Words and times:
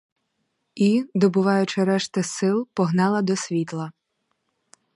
І, 0.75 1.09
добуваючи 1.15 1.83
решти 1.83 2.23
сил, 2.23 2.67
погнала 2.73 3.21
до 3.21 3.35
світла. 3.35 3.91